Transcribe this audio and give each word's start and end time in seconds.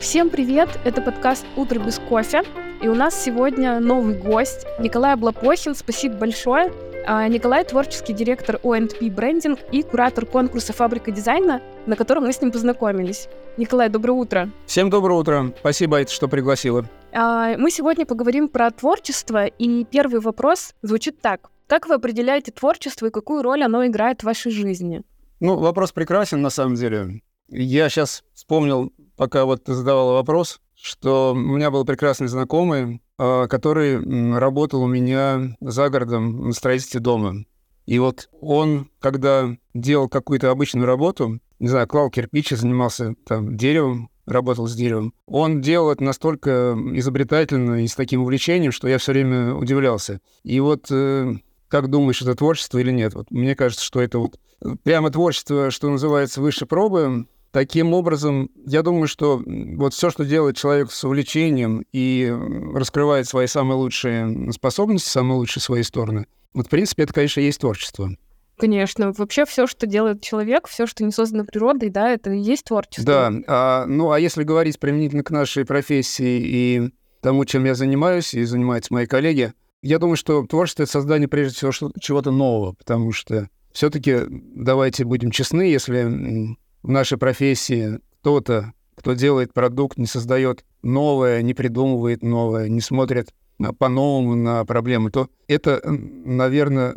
Всем 0.00 0.28
привет! 0.28 0.68
Это 0.84 1.00
подкаст 1.00 1.46
«Утро 1.56 1.78
без 1.78 1.98
кофе». 1.98 2.42
И 2.82 2.86
у 2.86 2.94
нас 2.94 3.20
сегодня 3.20 3.80
новый 3.80 4.14
гость 4.14 4.66
Николай 4.78 5.14
Облапохин. 5.14 5.74
Спасибо 5.74 6.16
большое. 6.16 6.70
А, 7.06 7.26
Николай— 7.28 7.64
творческий 7.66 8.12
директор 8.12 8.60
O&P 8.62 9.10
брендинг 9.10 9.58
и 9.72 9.82
куратор 9.82 10.26
конкурса 10.26 10.74
«Фабрика 10.74 11.10
дизайна», 11.10 11.62
на 11.86 11.96
котором 11.96 12.24
мы 12.24 12.32
с 12.32 12.40
ним 12.42 12.52
познакомились. 12.52 13.28
Николай, 13.56 13.88
доброе 13.88 14.12
утро. 14.12 14.50
Всем 14.66 14.90
доброе 14.90 15.18
утро. 15.18 15.54
Спасибо, 15.60 16.06
что 16.06 16.28
пригласила. 16.28 16.84
А, 17.12 17.56
мы 17.56 17.70
сегодня 17.70 18.04
поговорим 18.04 18.48
про 18.48 18.70
творчество, 18.70 19.46
и 19.46 19.84
первый 19.84 20.20
вопрос 20.20 20.74
звучит 20.82 21.22
так. 21.22 21.50
Как 21.66 21.88
вы 21.88 21.94
определяете 21.94 22.52
творчество 22.52 23.06
и 23.06 23.10
какую 23.10 23.42
роль 23.42 23.64
оно 23.64 23.86
играет 23.86 24.20
в 24.20 24.24
вашей 24.24 24.52
жизни? 24.52 25.02
Ну, 25.40 25.56
вопрос 25.56 25.92
прекрасен, 25.92 26.42
на 26.42 26.50
самом 26.50 26.74
деле. 26.74 27.22
Я 27.48 27.88
сейчас 27.88 28.24
вспомнил 28.34 28.92
пока 29.16 29.44
вот 29.44 29.64
ты 29.64 29.74
задавала 29.74 30.12
вопрос, 30.12 30.60
что 30.74 31.32
у 31.32 31.36
меня 31.36 31.70
был 31.70 31.84
прекрасный 31.84 32.28
знакомый, 32.28 33.02
а, 33.18 33.46
который 33.48 33.98
работал 34.38 34.82
у 34.82 34.86
меня 34.86 35.56
за 35.60 35.88
городом 35.88 36.48
на 36.48 36.52
строительстве 36.52 37.00
дома. 37.00 37.44
И 37.86 37.98
вот 37.98 38.28
он, 38.40 38.90
когда 38.98 39.56
делал 39.74 40.08
какую-то 40.08 40.50
обычную 40.50 40.86
работу, 40.86 41.40
не 41.58 41.68
знаю, 41.68 41.86
клал 41.86 42.10
кирпичи, 42.10 42.54
занимался 42.54 43.14
там 43.26 43.56
деревом, 43.56 44.10
работал 44.26 44.66
с 44.66 44.74
деревом, 44.74 45.14
он 45.26 45.60
делал 45.60 45.90
это 45.90 46.02
настолько 46.02 46.76
изобретательно 46.94 47.84
и 47.84 47.86
с 47.86 47.94
таким 47.94 48.22
увлечением, 48.22 48.72
что 48.72 48.88
я 48.88 48.98
все 48.98 49.12
время 49.12 49.54
удивлялся. 49.54 50.20
И 50.42 50.58
вот 50.58 50.90
э, 50.90 51.36
как 51.68 51.88
думаешь, 51.88 52.22
это 52.22 52.34
творчество 52.34 52.78
или 52.78 52.90
нет? 52.90 53.14
Вот 53.14 53.30
мне 53.30 53.54
кажется, 53.54 53.84
что 53.84 54.00
это 54.00 54.18
вот 54.18 54.38
прямо 54.82 55.10
творчество, 55.10 55.70
что 55.70 55.88
называется, 55.88 56.40
выше 56.40 56.66
пробы, 56.66 57.26
Таким 57.56 57.94
образом, 57.94 58.50
я 58.66 58.82
думаю, 58.82 59.08
что 59.08 59.42
вот 59.46 59.94
все, 59.94 60.10
что 60.10 60.26
делает 60.26 60.58
человек 60.58 60.92
с 60.92 61.02
увлечением 61.04 61.86
и 61.90 62.30
раскрывает 62.74 63.26
свои 63.26 63.46
самые 63.46 63.78
лучшие 63.78 64.52
способности, 64.52 65.08
самые 65.08 65.38
лучшие 65.38 65.62
свои 65.62 65.82
стороны, 65.82 66.26
вот, 66.52 66.66
в 66.66 66.68
принципе, 66.68 67.04
это, 67.04 67.14
конечно, 67.14 67.40
есть 67.40 67.62
творчество. 67.62 68.10
Конечно. 68.58 69.14
Вообще 69.16 69.46
все, 69.46 69.66
что 69.66 69.86
делает 69.86 70.20
человек, 70.20 70.68
все, 70.68 70.86
что 70.86 71.02
не 71.02 71.12
создано 71.12 71.46
природой, 71.46 71.88
да, 71.88 72.10
это 72.10 72.30
и 72.30 72.38
есть 72.38 72.64
творчество. 72.64 73.06
Да. 73.06 73.32
А, 73.46 73.86
ну, 73.86 74.10
а 74.10 74.20
если 74.20 74.42
говорить 74.42 74.78
применительно 74.78 75.24
к 75.24 75.30
нашей 75.30 75.64
профессии 75.64 76.42
и 76.44 76.90
тому, 77.22 77.46
чем 77.46 77.64
я 77.64 77.74
занимаюсь, 77.74 78.34
и 78.34 78.44
занимаются 78.44 78.92
мои 78.92 79.06
коллеги, 79.06 79.54
я 79.80 79.98
думаю, 79.98 80.16
что 80.16 80.44
творчество— 80.44 80.82
это 80.84 80.92
создание, 80.92 81.26
прежде 81.26 81.54
всего, 81.54 81.90
чего-то 81.98 82.32
нового, 82.32 82.74
потому 82.74 83.12
что 83.12 83.48
все-таки, 83.72 84.18
давайте 84.28 85.06
будем 85.06 85.30
честны, 85.30 85.62
если 85.62 86.58
в 86.86 86.90
нашей 86.90 87.18
профессии 87.18 87.98
кто-то, 88.20 88.72
кто 88.94 89.14
делает 89.14 89.52
продукт, 89.52 89.98
не 89.98 90.06
создает 90.06 90.64
новое, 90.82 91.42
не 91.42 91.52
придумывает 91.52 92.22
новое, 92.22 92.68
не 92.68 92.80
смотрит 92.80 93.34
по-новому 93.78 94.36
на 94.36 94.64
проблемы, 94.64 95.10
то 95.10 95.28
это, 95.48 95.80
наверное, 95.84 96.94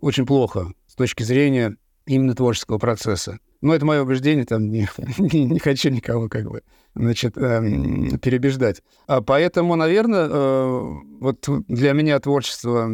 очень 0.00 0.26
плохо 0.26 0.72
с 0.86 0.94
точки 0.94 1.24
зрения 1.24 1.76
именно 2.06 2.36
творческого 2.36 2.78
процесса. 2.78 3.40
Но 3.60 3.74
это 3.74 3.84
мое 3.84 4.02
убеждение, 4.02 4.44
там 4.44 4.70
не, 4.70 4.88
не, 5.18 5.44
не 5.44 5.58
хочу 5.58 5.90
никого 5.90 6.28
как 6.28 6.48
бы, 6.48 6.62
значит, 6.94 7.36
э, 7.36 8.18
перебеждать. 8.22 8.82
А 9.08 9.22
поэтому, 9.22 9.74
наверное, 9.74 10.28
э, 10.28 10.92
вот 11.20 11.48
для 11.66 11.92
меня 11.92 12.20
творчество 12.20 12.88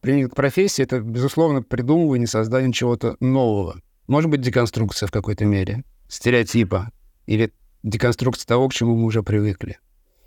применительно 0.00 0.30
к 0.30 0.36
профессии, 0.36 0.82
это, 0.82 1.00
безусловно, 1.00 1.62
придумывание, 1.62 2.26
создание 2.26 2.72
чего-то 2.72 3.16
нового. 3.20 3.80
Может 4.06 4.30
быть, 4.30 4.40
деконструкция 4.40 5.06
в 5.06 5.12
какой-то 5.12 5.44
мере 5.44 5.84
стереотипа 6.08 6.90
или 7.26 7.52
деконструкция 7.82 8.46
того, 8.46 8.68
к 8.68 8.74
чему 8.74 8.96
мы 8.96 9.04
уже 9.04 9.22
привыкли. 9.22 9.78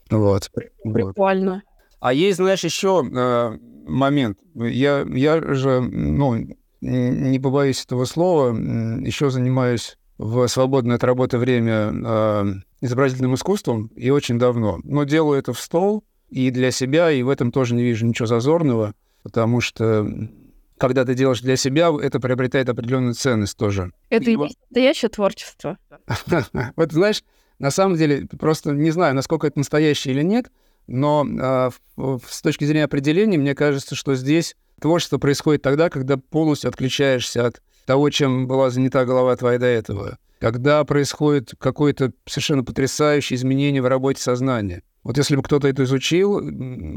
Вот. 0.10 0.50
Прикольно. 0.84 1.64
А 2.00 2.14
есть, 2.14 2.38
знаешь, 2.38 2.64
еще 2.64 3.04
э, 3.06 3.58
момент. 3.88 4.40
Я, 4.56 5.06
я 5.10 5.54
же, 5.54 5.82
ну, 5.82 6.48
не 6.82 7.40
побоюсь 7.40 7.84
этого 7.84 8.06
слова, 8.06 8.56
еще 8.56 9.30
занимаюсь 9.30 9.98
в 10.18 10.48
свободное 10.48 10.96
от 10.96 11.04
работы 11.04 11.38
время 11.38 11.92
э, 11.94 12.46
изобразительным 12.82 13.36
искусством 13.36 13.88
и 13.96 14.10
очень 14.10 14.40
давно. 14.40 14.80
Но 14.84 15.04
делаю 15.04 15.40
это 15.40 15.54
в 15.54 15.60
стол 15.60 16.04
и 16.30 16.52
для 16.52 16.72
себя, 16.72 17.12
и 17.12 17.24
в 17.24 17.30
этом 17.30 17.52
тоже 17.52 17.76
не 17.76 17.84
вижу 17.84 18.06
ничего 18.06 18.26
зазорного, 18.26 18.94
потому 19.24 19.62
что 19.62 20.08
когда 20.80 21.06
ты 21.06 21.14
делаешь 21.14 21.42
для 21.42 21.58
себя, 21.58 21.92
это 22.02 22.20
приобретает 22.20 22.70
определенную 22.70 23.14
ценность 23.14 23.58
тоже. 23.58 23.92
Это 24.10 24.32
и 24.32 24.38
есть 24.38 24.58
настоящее 24.70 25.10
творчество. 25.10 25.78
Вот 26.76 26.92
знаешь, 26.92 27.22
на 27.60 27.70
самом 27.70 27.98
деле, 27.98 28.26
просто 28.40 28.72
не 28.72 28.90
знаю, 28.92 29.14
насколько 29.14 29.46
это 29.46 29.60
настоящее 29.60 30.16
или 30.16 30.24
нет, 30.24 30.50
но 30.88 31.26
э, 31.28 31.70
с 32.28 32.42
точки 32.42 32.64
зрения 32.64 32.86
определения, 32.86 33.38
мне 33.38 33.54
кажется, 33.54 33.94
что 33.96 34.16
здесь 34.16 34.56
творчество 34.80 35.18
происходит 35.18 35.62
тогда, 35.62 35.90
когда 35.90 36.18
полностью 36.18 36.70
отключаешься 36.70 37.46
от 37.46 37.62
того, 37.86 38.10
чем 38.10 38.48
была 38.48 38.70
занята 38.70 39.04
голова 39.06 39.36
твоя 39.36 39.60
до 39.60 39.66
этого. 39.66 40.18
Когда 40.40 40.84
происходит 40.86 41.54
какое-то 41.58 42.14
совершенно 42.26 42.64
потрясающее 42.64 43.36
изменение 43.38 43.82
в 43.82 43.88
работе 43.88 44.22
сознания. 44.22 44.84
Вот 45.04 45.18
если 45.18 45.36
бы 45.36 45.44
кто-то 45.44 45.68
это 45.68 45.84
изучил, 45.84 46.40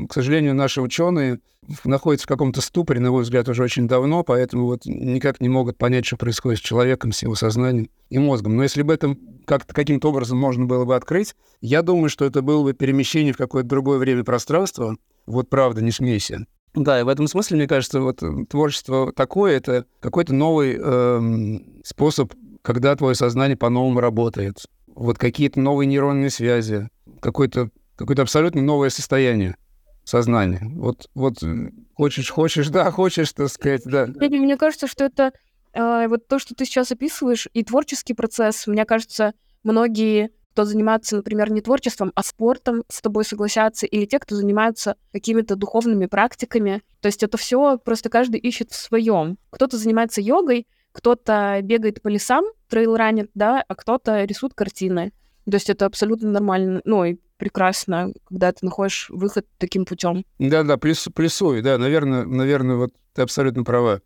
к 0.09 0.13
сожалению, 0.13 0.55
наши 0.55 0.81
ученые 0.81 1.39
находятся 1.85 2.27
в 2.27 2.29
каком-то 2.29 2.61
ступоре, 2.61 3.01
на 3.01 3.13
мой 3.13 3.23
взгляд, 3.23 3.49
уже 3.49 3.63
очень 3.63 3.87
давно, 3.87 4.25
поэтому 4.25 4.67
вот 4.67 4.83
никак 4.87 5.41
не 5.41 5.49
могут 5.49 5.79
понять, 5.79 6.05
что 6.05 6.17
происходит 6.17 6.59
с 6.59 6.63
человеком, 6.63 7.13
с 7.13 7.23
его 7.23 7.37
сознанием 7.37 7.91
и 8.11 8.19
мозгом. 8.19 8.57
Но 8.57 8.65
если 8.65 8.83
бы 8.83 8.93
это 8.95 9.17
как-то 9.45 9.73
каким-то 9.73 10.11
образом 10.11 10.39
можно 10.39 10.67
было 10.67 10.85
бы 10.85 10.97
открыть, 10.97 11.37
я 11.61 11.83
думаю, 11.83 12.09
что 12.09 12.25
это 12.25 12.43
было 12.43 12.63
бы 12.65 12.73
перемещение 12.73 13.33
в 13.33 13.37
какое-то 13.39 13.69
другое 13.69 13.99
время 13.99 14.25
пространство. 14.25 14.97
Вот 15.27 15.49
правда, 15.49 15.81
не 15.81 15.93
смейся. 15.93 16.47
Да, 16.75 16.99
и 16.99 17.05
в 17.05 17.09
этом 17.09 17.29
смысле, 17.29 17.59
мне 17.59 17.69
кажется, 17.69 18.01
вот 18.01 18.23
творчество 18.49 19.13
такое— 19.13 19.57
это 19.59 19.85
какой-то 20.01 20.35
новый 20.35 20.75
эм, 20.75 21.83
способ, 21.85 22.33
когда 22.63 22.95
твое 22.97 23.15
сознание 23.15 23.57
по-новому 23.57 24.01
работает. 24.01 24.65
Вот 24.87 25.19
какие-то 25.19 25.61
новые 25.61 25.87
нейронные 25.87 26.31
связи, 26.31 26.89
какое-то 27.21 27.71
абсолютно 27.99 28.63
новое 28.63 28.91
состояние 28.91 29.57
сознания. 30.05 30.61
Вот, 30.75 31.09
вот 31.15 31.43
э, 31.43 31.71
хочешь, 31.95 32.31
хочешь, 32.31 32.69
да, 32.69 32.91
хочешь, 32.91 33.33
так 33.33 33.49
сказать, 33.49 33.83
да. 33.85 34.07
Мне 34.07 34.57
кажется, 34.57 34.87
что 34.87 35.05
это 35.05 35.33
э, 35.73 36.09
вот 36.09 36.27
то, 36.27 36.39
что 36.39 36.55
ты 36.55 36.65
сейчас 36.65 36.91
описываешь, 36.93 37.49
и 37.53 37.63
творческий 37.63 38.15
процесс, 38.15 38.67
мне 38.67 38.85
кажется, 38.85 39.33
многие, 39.63 40.31
кто 40.53 40.65
занимается, 40.65 41.17
например, 41.17 41.53
не 41.53 41.61
творчеством, 41.61 42.13
а 42.15 42.23
спортом, 42.23 42.83
с 42.89 43.01
тобой 43.01 43.25
согласятся, 43.25 43.87
или 43.87 44.05
те, 44.05 44.19
кто 44.19 44.35
занимаются 44.35 44.97
какими-то 45.13 45.57
духовными 45.57 46.07
практиками. 46.07 46.83
То 47.01 47.07
есть 47.07 47.23
это 47.23 47.37
все 47.39 47.79
просто 47.79 48.09
каждый 48.09 48.41
ищет 48.41 48.73
в 48.73 48.77
своем. 48.77 49.39
Кто-то 49.51 49.79
занимается 49.79 50.21
йогой, 50.21 50.67
кто-то 50.93 51.59
бегает 51.63 52.03
по 52.03 52.09
лесам, 52.09 52.45
трейл-ранит, 52.69 53.31
да, 53.35 53.65
а 53.67 53.75
кто-то 53.75 54.25
рисует 54.25 54.55
картины. 54.55 55.13
То 55.45 55.57
есть 55.57 55.71
это 55.71 55.87
абсолютно 55.87 56.31
нормально, 56.31 56.81
ну 56.85 57.05
и 57.05 57.17
прекрасно, 57.37 58.13
когда 58.29 58.53
ты 58.53 58.65
находишь 58.65 59.11
выход 59.11 59.47
таким 59.59 59.85
путем. 59.85 60.25
Да, 60.39 60.63
да, 60.63 60.77
плюс, 60.77 61.09
плюсую, 61.13 61.63
да, 61.63 61.77
наверное, 61.79 62.25
наверное, 62.25 62.77
вот 62.77 62.93
ты 63.15 63.23
абсолютно 63.23 63.65
права. 63.65 64.01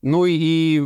Ну 0.00 0.24
и 0.26 0.82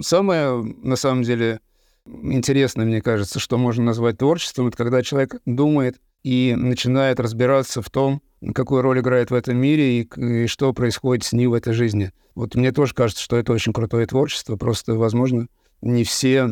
самое, 0.00 0.62
на 0.62 0.94
самом 0.94 1.24
деле, 1.24 1.60
интересное, 2.06 2.86
мне 2.86 3.02
кажется, 3.02 3.40
что 3.40 3.58
можно 3.58 3.84
назвать 3.84 4.18
творчеством, 4.18 4.68
это 4.68 4.76
когда 4.76 5.02
человек 5.02 5.40
думает 5.44 6.00
и 6.22 6.54
начинает 6.56 7.20
разбираться 7.20 7.82
в 7.82 7.90
том, 7.90 8.22
какую 8.54 8.82
роль 8.82 9.00
играет 9.00 9.30
в 9.30 9.34
этом 9.34 9.56
мире 9.56 10.00
и, 10.00 10.08
и 10.16 10.46
что 10.46 10.72
происходит 10.72 11.24
с 11.24 11.32
ним 11.32 11.50
в 11.50 11.54
этой 11.54 11.72
жизни. 11.72 12.12
Вот 12.34 12.54
мне 12.54 12.72
тоже 12.72 12.94
кажется, 12.94 13.22
что 13.22 13.36
это 13.36 13.52
очень 13.52 13.72
крутое 13.72 14.06
творчество, 14.06 14.56
просто, 14.56 14.94
возможно, 14.94 15.48
не 15.80 16.04
все 16.04 16.42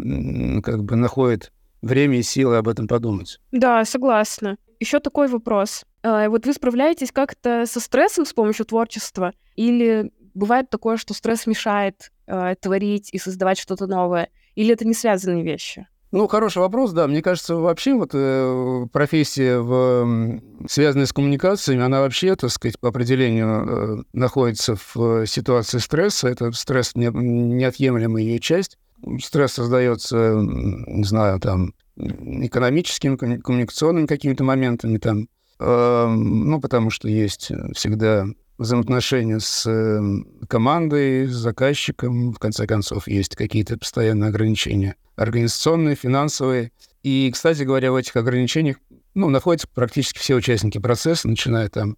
как 0.62 0.84
бы 0.84 0.96
находят 0.96 1.52
время 1.82 2.18
и 2.18 2.22
силы 2.22 2.56
об 2.56 2.68
этом 2.68 2.86
подумать. 2.86 3.40
Да, 3.52 3.84
согласна. 3.84 4.56
Еще 4.80 5.00
такой 5.00 5.28
вопрос. 5.28 5.84
А, 6.02 6.28
вот 6.28 6.46
вы 6.46 6.52
справляетесь 6.52 7.12
как-то 7.12 7.64
со 7.66 7.80
стрессом 7.80 8.26
с 8.26 8.32
помощью 8.32 8.66
творчества? 8.66 9.32
Или 9.56 10.10
бывает 10.34 10.70
такое, 10.70 10.96
что 10.96 11.14
стресс 11.14 11.46
мешает 11.46 12.12
э, 12.26 12.54
творить 12.60 13.10
и 13.12 13.18
создавать 13.18 13.58
что-то 13.58 13.86
новое? 13.86 14.28
Или 14.54 14.72
это 14.72 14.86
не 14.86 14.94
связанные 14.94 15.42
вещи? 15.42 15.86
Ну, 16.12 16.26
хороший 16.26 16.58
вопрос, 16.58 16.92
да. 16.92 17.06
Мне 17.06 17.22
кажется, 17.22 17.54
вообще 17.54 17.94
вот 17.94 18.10
э, 18.14 18.86
профессия, 18.92 19.58
в, 19.58 20.40
связанная 20.68 21.06
с 21.06 21.12
коммуникациями, 21.12 21.82
она 21.82 22.00
вообще, 22.00 22.34
так 22.34 22.50
сказать, 22.50 22.80
по 22.80 22.88
определению 22.88 24.00
э, 24.00 24.02
находится 24.12 24.74
в 24.76 25.26
ситуации 25.26 25.78
стресса. 25.78 26.28
Это 26.28 26.50
стресс 26.52 26.96
не, 26.96 27.06
неотъемлемая 27.06 28.22
ее 28.22 28.40
часть 28.40 28.76
стресс 29.22 29.52
создается, 29.52 30.34
не 30.36 31.04
знаю, 31.04 31.40
там, 31.40 31.74
экономическими, 31.96 33.16
коммуникационными 33.16 34.06
какими-то 34.06 34.44
моментами, 34.44 34.98
там, 34.98 35.28
э, 35.58 36.06
ну, 36.06 36.60
потому 36.60 36.90
что 36.90 37.08
есть 37.08 37.50
всегда 37.74 38.26
взаимоотношения 38.58 39.40
с 39.40 39.66
э, 39.66 40.00
командой, 40.48 41.26
с 41.26 41.32
заказчиком, 41.32 42.32
в 42.32 42.38
конце 42.38 42.66
концов, 42.66 43.08
есть 43.08 43.36
какие-то 43.36 43.78
постоянные 43.78 44.28
ограничения 44.28 44.96
организационные, 45.20 45.96
финансовые. 45.96 46.72
И, 47.02 47.30
кстати 47.32 47.62
говоря, 47.62 47.92
в 47.92 47.96
этих 47.96 48.16
ограничениях 48.16 48.76
ну, 49.14 49.28
находятся 49.28 49.68
практически 49.68 50.18
все 50.18 50.34
участники 50.34 50.78
процесса, 50.78 51.28
начиная 51.28 51.68
там 51.68 51.96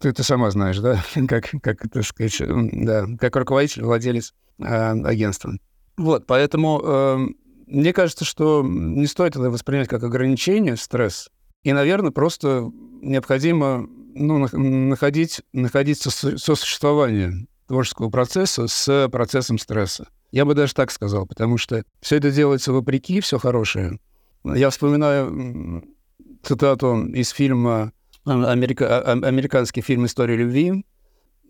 ты, 0.00 0.12
ты 0.12 0.22
сама 0.22 0.50
знаешь, 0.50 0.78
да, 0.78 1.02
как, 1.28 1.50
как, 1.62 1.88
так 1.90 2.04
сказать, 2.04 2.36
да, 2.38 3.06
как 3.18 3.36
руководитель, 3.36 3.82
владелец 3.82 4.34
э, 4.58 4.64
агентства. 4.64 5.52
Вот, 5.96 6.26
поэтому 6.26 6.80
э, 6.84 7.26
мне 7.66 7.92
кажется, 7.92 8.24
что 8.24 8.62
не 8.62 9.06
стоит 9.06 9.36
это 9.36 9.50
воспринимать 9.50 9.88
как 9.88 10.02
ограничение, 10.02 10.76
стресс. 10.76 11.30
И, 11.62 11.72
наверное, 11.72 12.10
просто 12.10 12.70
необходимо 13.00 13.88
ну, 14.14 14.38
находить, 14.38 15.42
находить 15.52 16.00
сосуществование 16.00 17.46
творческого 17.66 18.10
процесса 18.10 18.66
с 18.68 19.08
процессом 19.10 19.58
стресса. 19.58 20.08
Я 20.30 20.44
бы 20.44 20.54
даже 20.54 20.74
так 20.74 20.90
сказал, 20.90 21.26
потому 21.26 21.58
что 21.58 21.84
все 22.00 22.16
это 22.16 22.30
делается 22.30 22.72
вопреки, 22.72 23.20
все 23.20 23.38
хорошее. 23.38 23.98
Я 24.44 24.70
вспоминаю 24.70 25.84
цитату 26.42 27.06
из 27.06 27.30
фильма 27.30 27.92
америка, 28.24 29.00
а, 29.00 29.12
американский 29.12 29.80
фильм 29.80 30.06
«История 30.06 30.36
любви», 30.36 30.84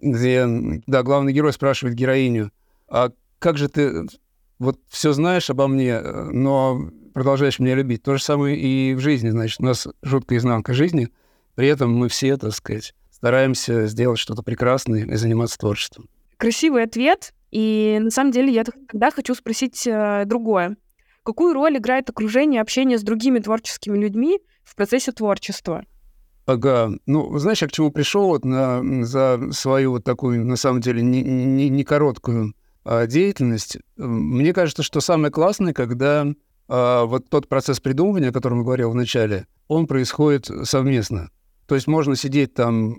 где, 0.01 0.47
да, 0.87 1.03
главный 1.03 1.33
герой 1.33 1.53
спрашивает 1.53 1.97
героиню, 1.97 2.53
а 2.89 3.11
как 3.39 3.59
же 3.59 3.69
ты 3.69 4.07
вот 4.59 4.79
все 4.89 5.13
знаешь 5.13 5.51
обо 5.51 5.69
мне, 5.69 6.01
но 6.01 6.91
продолжаешь 7.13 7.59
меня 7.59 7.75
любить. 7.75 8.03
То 8.03 8.17
же 8.17 8.23
самое 8.23 8.57
и 8.59 8.95
в 8.95 9.01
жизни, 9.01 9.31
значит, 9.31 9.61
у 9.61 9.65
нас 9.65 9.87
жуткая 10.03 10.39
изнанка 10.39 10.75
жизни, 10.75 11.09
при 11.55 11.69
этом 11.69 11.95
мы 11.95 12.09
все, 12.09 12.37
так 12.37 12.53
сказать, 12.55 12.95
стараемся 13.11 13.87
сделать 13.87 14.19
что-то 14.19 14.43
прекрасное 14.43 15.05
и 15.05 15.15
заниматься 15.15 15.59
творчеством. 15.59 16.09
Красивый 16.37 16.83
ответ, 16.83 17.33
и 17.51 17.99
на 18.01 18.11
самом 18.11 18.33
деле 18.33 18.53
я 18.53 18.65
тогда 18.65 19.11
хочу 19.11 19.35
спросить 19.35 19.87
э, 19.87 20.25
другое. 20.27 20.77
Какую 21.25 21.55
роль 21.55 21.79
играет 21.79 22.09
окружение, 22.11 22.61
общение 22.61 22.99
с 22.99 23.03
другими 23.03 23.39
творческими 23.41 23.99
людьми 23.99 24.39
в 24.65 24.77
процессе 24.77 25.13
творчества? 25.13 25.85
Ага. 26.47 26.93
Ну, 27.07 27.37
знаешь, 27.39 27.63
я 27.63 27.69
к 27.69 27.73
чему 27.73 27.91
пришел 27.91 28.29
вот 28.29 28.45
на, 28.45 29.05
за 29.05 29.51
свою 29.51 29.91
вот 29.93 30.05
такую, 30.05 30.47
на 30.47 30.57
самом 30.57 30.81
деле, 30.81 31.03
не, 31.03 31.23
не, 31.23 31.69
не 31.69 31.85
короткую 31.85 32.55
а, 32.85 33.07
деятельность. 33.07 33.79
Мне 33.97 34.55
кажется, 34.55 34.85
что 34.85 35.01
самое 35.01 35.33
классное, 35.33 35.73
когда 35.73 36.27
а, 36.69 37.05
вот 37.05 37.29
тот 37.29 37.49
процесс 37.49 37.81
придумывания, 37.81 38.31
о 38.31 38.33
котором 38.33 38.59
я 38.59 38.65
говорил 38.65 38.91
в 38.91 38.95
начале, 38.95 39.49
он 39.67 39.89
происходит 39.89 40.49
совместно. 40.63 41.31
То 41.67 41.75
есть 41.75 41.89
можно 41.89 42.15
сидеть 42.15 42.55
там 42.55 42.97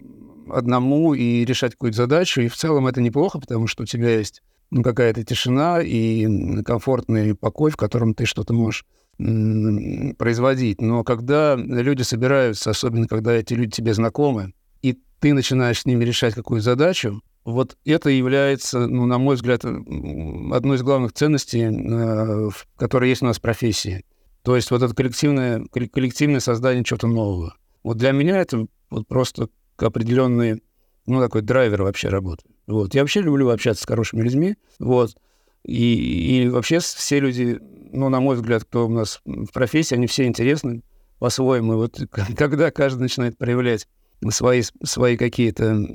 одному 0.51 1.13
и 1.13 1.45
решать 1.45 1.73
какую-то 1.73 1.97
задачу, 1.97 2.41
и 2.41 2.47
в 2.47 2.55
целом 2.55 2.87
это 2.87 3.01
неплохо, 3.01 3.39
потому 3.39 3.67
что 3.67 3.83
у 3.83 3.85
тебя 3.85 4.17
есть 4.17 4.41
ну, 4.69 4.83
какая-то 4.83 5.23
тишина 5.23 5.81
и 5.81 6.61
комфортный 6.63 7.35
покой, 7.35 7.71
в 7.71 7.77
котором 7.77 8.13
ты 8.13 8.25
что-то 8.25 8.53
можешь 8.53 8.85
производить. 9.17 10.81
Но 10.81 11.03
когда 11.03 11.55
люди 11.55 12.03
собираются, 12.03 12.69
особенно 12.69 13.07
когда 13.07 13.33
эти 13.33 13.53
люди 13.53 13.71
тебе 13.71 13.93
знакомы, 13.93 14.53
и 14.81 14.99
ты 15.19 15.33
начинаешь 15.33 15.81
с 15.81 15.85
ними 15.85 16.03
решать 16.03 16.35
какую 16.35 16.61
задачу, 16.61 17.21
вот 17.43 17.77
это 17.85 18.09
является, 18.09 18.87
ну, 18.87 19.05
на 19.05 19.17
мой 19.17 19.35
взгляд, 19.35 19.63
одной 19.63 20.75
из 20.75 20.83
главных 20.83 21.13
ценностей, 21.13 21.61
э, 21.61 22.49
которые 22.75 23.09
есть 23.09 23.21
у 23.21 23.25
нас 23.25 23.37
в 23.37 23.41
профессии. 23.41 24.03
То 24.43 24.55
есть 24.55 24.69
вот 24.69 24.83
это 24.83 24.93
коллективное, 24.93 25.65
коллективное 25.71 26.41
создание 26.41 26.83
чего-то 26.83 27.07
нового. 27.07 27.55
Вот 27.83 27.97
для 27.97 28.11
меня 28.11 28.37
это 28.37 28.67
вот 28.89 29.07
просто 29.07 29.47
определенный, 29.83 30.63
ну, 31.05 31.21
такой 31.21 31.41
драйвер 31.41 31.83
вообще 31.83 32.09
работы. 32.09 32.43
Вот. 32.67 32.95
Я 32.95 33.01
вообще 33.01 33.21
люблю 33.21 33.49
общаться 33.49 33.83
с 33.83 33.87
хорошими 33.87 34.21
людьми. 34.21 34.55
Вот. 34.79 35.15
И, 35.63 36.43
и 36.43 36.49
вообще 36.49 36.79
все 36.79 37.19
люди, 37.19 37.59
ну, 37.91 38.09
на 38.09 38.19
мой 38.19 38.35
взгляд, 38.35 38.63
кто 38.63 38.87
у 38.87 38.89
нас 38.89 39.21
в 39.25 39.51
профессии, 39.51 39.95
они 39.95 40.07
все 40.07 40.25
интересны 40.25 40.83
по-своему. 41.19 41.73
И 41.73 41.75
вот 41.75 41.99
когда 42.37 42.71
каждый 42.71 43.01
начинает 43.03 43.37
проявлять 43.37 43.87
свои, 44.29 44.63
свои 44.83 45.17
какие-то 45.17 45.85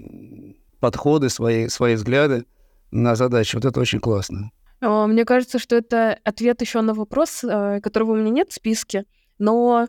подходы, 0.81 1.28
свои, 1.28 1.69
свои 1.69 1.94
взгляды 1.94 2.44
на 2.90 3.14
задачу, 3.14 3.58
вот 3.58 3.64
это 3.64 3.81
очень 3.81 4.00
классно. 4.00 4.50
Мне 4.81 5.25
кажется, 5.25 5.61
что 5.61 5.76
это 5.76 6.19
ответ 6.25 6.61
еще 6.61 6.81
на 6.81 6.93
вопрос, 6.93 7.44
э, 7.44 7.81
которого 7.81 8.12
у 8.12 8.17
меня 8.17 8.31
нет 8.31 8.50
в 8.50 8.55
списке, 8.55 9.05
но 9.38 9.87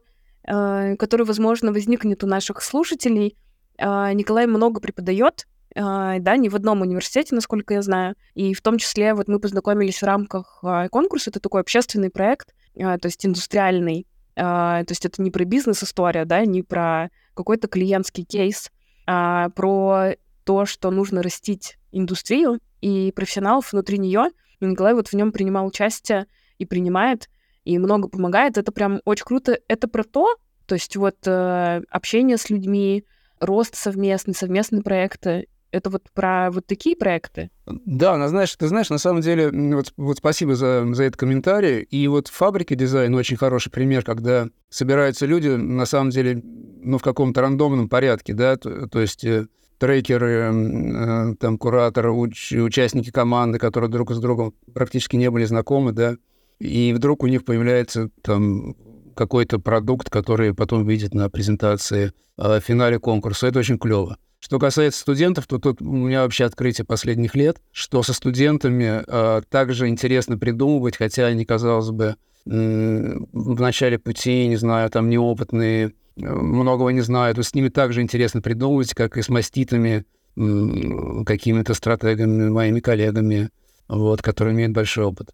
э, 0.48 0.96
который, 0.98 1.26
возможно, 1.26 1.72
возникнет 1.72 2.24
у 2.24 2.28
наших 2.28 2.62
слушателей. 2.62 3.36
Э, 3.78 4.12
Николай 4.14 4.48
много 4.48 4.80
преподает, 4.80 5.48
а, 5.76 6.20
да, 6.20 6.38
не 6.38 6.50
в 6.50 6.56
одном 6.56 6.82
университете, 6.82 7.34
насколько 7.36 7.74
я 7.74 7.82
знаю. 7.82 8.16
И 8.36 8.54
в 8.54 8.62
том 8.62 8.78
числе 8.78 9.14
вот 9.14 9.28
мы 9.28 9.40
познакомились 9.40 10.02
в 10.02 10.06
рамках 10.06 10.60
а, 10.64 10.88
конкурса. 10.90 11.30
Это 11.30 11.40
такой 11.40 11.62
общественный 11.62 12.10
проект, 12.10 12.54
а, 12.80 12.98
то 12.98 13.08
есть 13.08 13.26
индустриальный. 13.26 14.08
То 14.36 14.86
есть 14.90 15.06
это 15.06 15.22
не 15.22 15.30
про 15.30 15.46
бизнес-история, 15.46 16.26
да, 16.26 16.44
не 16.44 16.64
про 16.64 17.12
какой-то 17.36 17.68
клиентский 17.68 18.24
кейс, 18.24 18.72
а 19.06 19.50
про 19.50 20.16
то, 20.44 20.66
что 20.66 20.90
нужно 20.90 21.22
растить 21.22 21.78
индустрию 21.92 22.60
и 22.82 23.12
профессионалов 23.12 23.72
внутри 23.72 24.00
нее. 24.00 24.30
Николай 24.60 24.96
вот 24.96 25.10
в 25.10 25.14
нем 25.14 25.32
принимал 25.32 25.68
участие 25.68 26.26
и 26.58 26.66
принимает, 26.66 27.30
и 27.64 27.78
много 27.78 28.08
помогает. 28.08 28.58
Это 28.58 28.72
прям 28.72 29.02
очень 29.06 29.26
круто. 29.26 29.60
Это 29.68 29.88
про 29.88 30.04
то, 30.04 30.36
то 30.66 30.74
есть 30.74 30.96
вот 30.96 31.28
э, 31.28 31.82
общение 31.92 32.38
с 32.38 32.50
людьми, 32.50 33.06
рост 33.46 33.76
совместный, 33.76 34.34
совместные 34.34 34.82
проекты 34.82 35.48
это 35.74 35.90
вот 35.90 36.04
про 36.14 36.52
вот 36.52 36.68
такие 36.68 36.96
проекты? 36.96 37.50
Да, 37.66 38.16
ну, 38.16 38.28
знаешь, 38.28 38.56
ты 38.56 38.68
знаешь, 38.68 38.92
на 38.92 39.00
самом 39.00 39.22
деле, 39.22 39.50
вот, 39.76 39.92
вот 39.98 40.18
спасибо 40.20 40.56
за, 40.56 40.86
за 40.94 41.04
этот 41.04 41.18
комментарий. 41.18 41.82
И 41.82 42.08
вот 42.08 42.28
фабрики 42.28 42.76
дизайн 42.76 43.14
очень 43.16 43.38
хороший 43.38 43.72
пример, 43.72 44.04
когда 44.04 44.48
собираются 44.70 45.26
люди, 45.26 45.48
на 45.48 45.88
самом 45.88 46.12
деле, 46.12 46.42
ну, 46.44 47.00
в 47.00 47.02
каком-то 47.02 47.42
рандомном 47.42 47.90
порядке, 47.90 48.36
да, 48.36 48.56
то, 48.56 48.88
то 48.88 49.02
есть 49.02 49.26
э, 49.26 49.48
трекеры, 49.80 50.52
э, 50.54 51.36
там, 51.40 51.58
кураторы, 51.58 52.12
уч, 52.12 52.54
участники 52.54 53.10
команды, 53.10 53.58
которые 53.58 53.90
друг 53.90 54.12
с 54.12 54.20
другом 54.20 54.54
практически 54.76 55.16
не 55.16 55.32
были 55.32 55.46
знакомы, 55.46 55.92
да, 55.92 56.18
и 56.60 56.94
вдруг 56.94 57.24
у 57.24 57.28
них 57.28 57.46
появляется 57.46 58.10
там 58.22 58.76
какой-то 59.16 59.60
продукт, 59.60 60.10
который 60.10 60.54
потом 60.54 60.88
видит 60.88 61.14
на 61.14 61.30
презентации 61.30 62.14
э, 62.38 62.60
в 62.60 62.64
финале 62.64 63.00
конкурса. 63.00 63.48
Это 63.48 63.60
очень 63.60 63.78
клево. 63.78 64.18
Что 64.44 64.60
касается 64.60 65.00
студентов, 65.00 65.48
то 65.48 65.58
тут 65.58 65.82
у 65.82 65.86
меня 65.86 66.24
вообще 66.24 66.44
открытие 66.44 66.84
последних 66.84 67.34
лет, 67.34 67.62
что 67.72 68.04
со 68.04 68.12
студентами 68.12 69.02
э, 69.08 69.42
также 69.50 69.88
интересно 69.88 70.38
придумывать, 70.38 70.98
хотя 70.98 71.28
они, 71.28 71.46
казалось 71.46 71.92
бы, 71.92 72.18
э, 72.46 73.16
в 73.32 73.62
начале 73.62 73.98
пути, 73.98 74.48
не 74.48 74.58
знаю, 74.58 74.90
там 74.90 75.10
неопытные, 75.10 75.88
э, 75.88 75.92
многого 76.18 76.90
не 76.90 77.00
знают, 77.00 77.38
с 77.38 77.54
ними 77.54 77.70
также 77.70 78.02
интересно 78.02 78.42
придумывать, 78.42 78.94
как 78.94 79.18
и 79.18 79.22
с 79.22 79.30
маститами, 79.30 80.04
э, 80.36 81.24
какими-то 81.26 81.74
стратегами, 81.74 82.50
моими 82.50 82.82
коллегами, 82.82 83.50
вот, 83.88 84.22
которые 84.22 84.56
имеют 84.56 84.74
большой 84.74 85.06
опыт. 85.06 85.30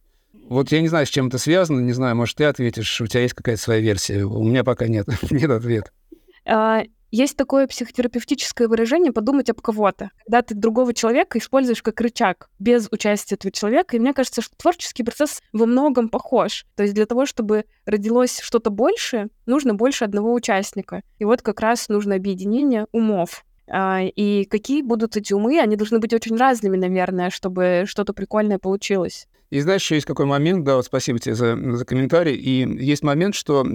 Вот 0.50 0.72
я 0.72 0.82
не 0.82 0.88
знаю, 0.88 1.06
с 1.06 1.10
чем 1.10 1.28
это 1.28 1.38
связано, 1.38 1.80
не 1.80 1.94
знаю, 1.94 2.16
может, 2.16 2.38
ты 2.38 2.46
ответишь, 2.46 3.00
у 3.02 3.06
тебя 3.06 3.22
есть 3.22 3.36
какая-то 3.36 3.62
своя 3.62 3.82
версия, 3.82 4.24
у 4.24 4.44
меня 4.44 4.64
пока 4.64 4.88
нет, 4.88 5.06
нет 5.30 5.52
ответа. 5.52 5.92
А, 6.44 6.82
есть 7.12 7.38
такое 7.38 7.68
психотерапевтическое 7.68 8.68
выражение 8.68 9.12
«подумать 9.12 9.52
об 9.52 9.62
кого-то», 9.62 10.10
когда 10.26 10.42
ты 10.42 10.56
другого 10.56 10.96
человека 10.96 11.38
используешь 11.38 11.84
как 11.84 12.02
рычаг 12.02 12.50
без 12.58 12.88
участия 12.92 13.36
этого 13.36 13.52
человека. 13.52 13.96
И 13.96 14.00
мне 14.00 14.12
кажется, 14.12 14.42
что 14.42 14.56
творческий 14.58 15.04
процесс 15.04 15.44
во 15.54 15.68
многом 15.68 16.10
похож. 16.10 16.66
То 16.76 16.82
есть 16.82 16.96
для 16.96 17.06
того, 17.06 17.28
чтобы 17.28 17.66
родилось 17.86 18.40
что-то 18.40 18.72
большее, 18.72 19.28
нужно 19.46 19.76
больше 19.76 20.06
одного 20.06 20.34
участника. 20.34 21.04
И 21.20 21.26
вот 21.26 21.44
как 21.44 21.60
раз 21.60 21.90
нужно 21.90 22.16
объединение 22.16 22.88
умов. 22.92 23.46
А, 23.68 24.02
и 24.02 24.46
какие 24.46 24.82
будут 24.82 25.16
эти 25.16 25.32
умы? 25.32 25.60
Они 25.60 25.76
должны 25.76 26.00
быть 26.00 26.14
очень 26.14 26.38
разными, 26.38 26.76
наверное, 26.76 27.30
чтобы 27.30 27.84
что-то 27.86 28.14
прикольное 28.14 28.58
получилось. 28.58 29.28
И 29.50 29.62
знаешь, 29.62 29.82
еще 29.82 29.96
есть 29.96 30.06
какой 30.06 30.26
момент, 30.26 30.64
да, 30.64 30.76
вот 30.76 30.86
спасибо 30.86 31.18
тебе 31.20 31.34
за, 31.34 31.58
за 31.76 31.86
комментарий, 31.86 32.36
и 32.36 32.84
есть 32.84 33.04
момент, 33.04 33.34
что 33.34 33.66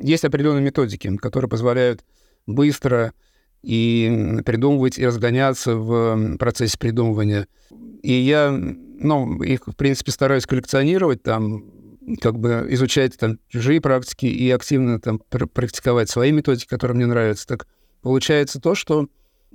есть 0.00 0.24
определенные 0.24 0.62
методики, 0.62 1.16
которые 1.16 1.48
позволяют 1.48 2.04
быстро 2.46 3.12
и 3.62 4.40
придумывать, 4.44 4.98
и 4.98 5.06
разгоняться 5.06 5.74
в 5.76 6.36
процессе 6.38 6.78
придумывания. 6.78 7.48
И 8.02 8.12
я, 8.12 8.52
ну, 8.52 9.42
их, 9.42 9.66
в 9.66 9.74
принципе, 9.74 10.12
стараюсь 10.12 10.46
коллекционировать, 10.46 11.24
там, 11.24 11.64
как 12.20 12.38
бы 12.38 12.66
изучать 12.70 13.18
там 13.18 13.40
чужие 13.48 13.80
практики 13.80 14.26
и 14.26 14.48
активно 14.50 15.00
там 15.00 15.18
практиковать 15.18 16.08
свои 16.08 16.30
методики, 16.30 16.68
которые 16.68 16.96
мне 16.96 17.06
нравятся. 17.06 17.48
Так 17.48 17.66
получается 18.02 18.60
то, 18.60 18.76
что 18.76 19.08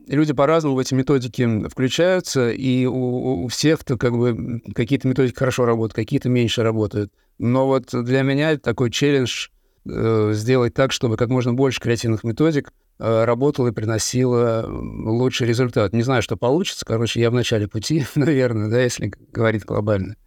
люди 0.08 0.34
по-разному 0.34 0.76
в 0.76 0.80
эти 0.80 0.94
методики 0.94 1.68
включаются, 1.70 2.52
и 2.52 2.86
у, 2.86 3.44
у 3.44 3.48
всех-то 3.48 3.98
как 3.98 4.18
бы 4.18 4.62
какие-то 4.74 5.08
методики 5.08 5.38
хорошо 5.38 5.66
работают, 5.66 5.94
какие-то 5.94 6.30
меньше 6.30 6.64
работают. 6.64 7.12
Но 7.38 7.68
вот 7.68 7.90
для 7.92 8.22
меня 8.22 8.58
такой 8.58 8.92
челлендж 8.92 9.50
э, 9.86 10.32
сделать 10.34 10.74
так, 10.74 10.92
чтобы 10.92 11.18
как 11.18 11.30
можно 11.30 11.54
больше 11.54 11.80
креативных 11.80 12.24
методик 12.24 12.72
Э, 13.04 13.26
работала 13.26 13.70
и 13.70 13.72
приносила 13.72 14.64
лучший 14.70 15.48
результат. 15.48 15.92
Не 15.92 16.04
знаю, 16.04 16.22
что 16.22 16.38
получится. 16.38 16.86
Короче, 16.86 17.20
я 17.20 17.32
в 17.32 17.34
начале 17.34 17.68
пути, 17.68 18.06
наверное, 18.16 18.70
да, 18.70 18.80
если 18.80 19.12
говорить 19.32 19.66
глобально 19.66 20.18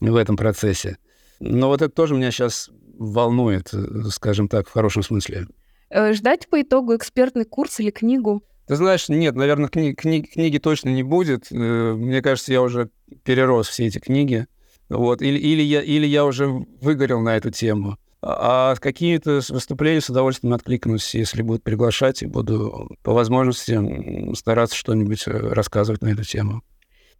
в 0.00 0.16
этом 0.16 0.38
процессе. 0.38 0.96
Но 1.38 1.68
вот 1.68 1.82
это 1.82 1.92
тоже 1.92 2.14
меня 2.14 2.30
сейчас 2.30 2.70
волнует, 2.98 3.74
э, 3.74 4.04
скажем 4.10 4.48
так, 4.48 4.68
в 4.68 4.72
хорошем 4.72 5.02
смысле. 5.02 5.48
Э, 5.90 6.14
ждать 6.14 6.48
по 6.48 6.62
итогу 6.62 6.96
экспертный 6.96 7.44
курс 7.44 7.78
или 7.80 7.90
книгу? 7.90 8.42
Ты 8.66 8.76
знаешь, 8.76 9.08
нет, 9.08 9.34
наверное, 9.34 9.68
кни- 9.68 9.94
кни- 9.94 10.22
книги 10.22 10.58
точно 10.58 10.88
не 10.88 11.02
будет. 11.02 11.52
Э, 11.52 11.94
мне 11.94 12.22
кажется, 12.22 12.52
я 12.52 12.62
уже 12.62 12.90
перерос 13.24 13.68
все 13.68 13.86
эти 13.86 13.98
книги. 13.98 14.46
Вот. 14.88 15.22
Или, 15.22 15.38
или, 15.38 15.62
я, 15.62 15.82
или 15.82 16.06
я 16.06 16.24
уже 16.24 16.46
выгорел 16.80 17.20
на 17.20 17.36
эту 17.36 17.50
тему. 17.50 17.98
А 18.22 18.74
какие-то 18.76 19.40
выступления 19.50 20.00
с 20.00 20.08
удовольствием 20.08 20.54
откликнусь, 20.54 21.14
если 21.14 21.42
будут 21.42 21.62
приглашать, 21.62 22.22
и 22.22 22.26
буду 22.26 22.96
по 23.02 23.12
возможности 23.12 24.34
стараться 24.34 24.76
что-нибудь 24.76 25.24
э, 25.26 25.30
рассказывать 25.30 26.00
на 26.00 26.08
эту 26.08 26.24
тему. 26.24 26.62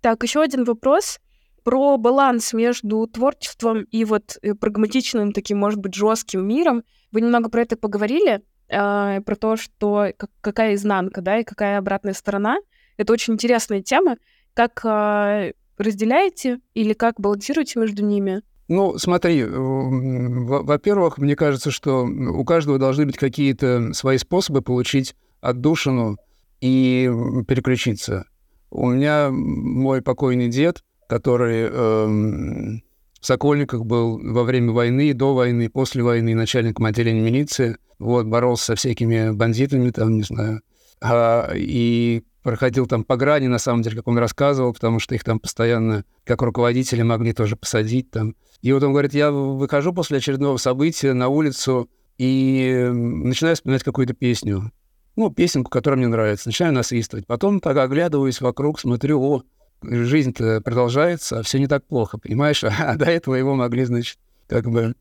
Так, 0.00 0.22
еще 0.22 0.40
один 0.40 0.64
вопрос 0.64 1.20
про 1.62 1.98
баланс 1.98 2.54
между 2.54 3.06
творчеством 3.06 3.82
и 3.90 4.04
вот 4.06 4.38
э, 4.40 4.54
прагматичным 4.54 5.32
таким, 5.32 5.58
может 5.58 5.78
быть, 5.78 5.94
жестким 5.94 6.46
миром. 6.46 6.84
Вы 7.12 7.20
немного 7.20 7.50
про 7.50 7.62
это 7.62 7.76
поговорили, 7.76 8.40
э, 8.68 9.20
про 9.20 9.36
то, 9.36 9.56
что 9.56 10.12
какая 10.40 10.74
изнанка, 10.74 11.20
да, 11.20 11.38
и 11.38 11.44
какая 11.44 11.78
обратная 11.78 12.14
сторона. 12.14 12.58
Это 12.96 13.12
очень 13.12 13.34
интересная 13.34 13.82
тема. 13.82 14.16
Как 14.54 14.84
э, 14.84 15.52
разделяете 15.78 16.60
или 16.74 16.92
как 16.92 17.20
балансируете 17.20 17.78
между 17.80 18.04
ними? 18.04 18.42
Ну, 18.68 18.96
смотри, 18.96 19.44
во-первых, 19.44 21.18
мне 21.18 21.36
кажется, 21.36 21.70
что 21.70 22.04
у 22.04 22.44
каждого 22.44 22.78
должны 22.78 23.04
быть 23.04 23.18
какие-то 23.18 23.92
свои 23.92 24.16
способы 24.16 24.62
получить 24.62 25.14
отдушину 25.42 26.16
и 26.60 27.10
переключиться. 27.46 28.24
У 28.70 28.88
меня 28.88 29.28
мой 29.30 30.00
покойный 30.00 30.48
дед, 30.48 30.82
который 31.08 31.68
эм, 31.70 32.82
в 33.24 33.26
Сокольниках 33.26 33.86
был 33.86 34.20
во 34.22 34.42
время 34.42 34.72
войны, 34.72 35.14
до 35.14 35.32
войны, 35.32 35.70
после 35.70 36.02
войны 36.02 36.34
начальником 36.34 36.84
отделения 36.84 37.22
милиции, 37.22 37.78
вот, 37.98 38.26
боролся 38.26 38.66
со 38.66 38.74
всякими 38.74 39.30
бандитами, 39.30 39.88
там, 39.88 40.16
не 40.16 40.24
знаю, 40.24 40.60
а, 41.00 41.50
и 41.54 42.22
проходил 42.42 42.86
там 42.86 43.02
по 43.02 43.16
грани, 43.16 43.46
на 43.46 43.56
самом 43.56 43.80
деле, 43.80 43.96
как 43.96 44.08
он 44.08 44.18
рассказывал, 44.18 44.74
потому 44.74 45.00
что 45.00 45.14
их 45.14 45.24
там 45.24 45.40
постоянно, 45.40 46.04
как 46.24 46.42
руководители, 46.42 47.00
могли 47.00 47.32
тоже 47.32 47.56
посадить 47.56 48.10
там. 48.10 48.36
И 48.60 48.70
вот 48.74 48.82
он 48.82 48.92
говорит, 48.92 49.14
я 49.14 49.30
выхожу 49.30 49.94
после 49.94 50.18
очередного 50.18 50.58
события 50.58 51.14
на 51.14 51.28
улицу 51.28 51.88
и 52.18 52.90
начинаю 52.92 53.56
вспоминать 53.56 53.84
какую-то 53.84 54.12
песню. 54.12 54.70
Ну, 55.16 55.30
песенку, 55.30 55.70
которая 55.70 55.96
мне 55.96 56.08
нравится. 56.08 56.50
Начинаю 56.50 56.74
насвистывать. 56.74 57.26
Потом 57.26 57.60
так 57.60 57.78
оглядываюсь 57.78 58.42
вокруг, 58.42 58.78
смотрю, 58.78 59.22
о, 59.22 59.42
жизнь-то 59.82 60.60
продолжается, 60.60 61.38
а 61.38 61.42
все 61.42 61.58
не 61.58 61.66
так 61.66 61.84
плохо, 61.84 62.18
понимаешь? 62.18 62.64
А 62.78 62.96
до 62.96 63.06
этого 63.06 63.34
его 63.34 63.54
могли, 63.54 63.84
значит, 63.84 64.18
как 64.46 64.70
бы 64.70 64.94